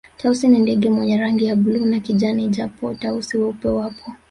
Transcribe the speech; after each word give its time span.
Tausi 0.17 0.47
ni 0.47 0.59
ndege 0.59 0.89
mwenye 0.89 1.17
rangi 1.17 1.45
ya 1.45 1.55
bluu 1.55 1.85
na 1.85 1.99
kijani 1.99 2.47
japo 2.47 2.93
Tausi 2.93 3.37
weupe 3.37 3.67
wapo 3.67 4.11